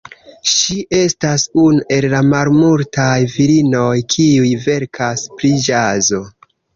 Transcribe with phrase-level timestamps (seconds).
[0.51, 6.23] Ŝi estas unu el malmultaj virinoj, kiuj verkas pri ĵazo.